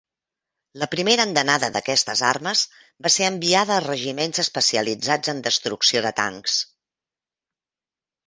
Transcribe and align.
La 0.83 0.85
primera 0.93 1.25
andanada 1.27 1.67
d’aquestes 1.73 2.21
armes, 2.29 2.63
va 3.07 3.11
ser 3.17 3.27
enviada 3.33 3.75
a 3.77 3.83
regiments 3.85 4.43
especialitzats 4.45 5.33
en 5.37 5.45
destrucció 5.49 6.03
de 6.07 6.13
tancs. 6.21 6.57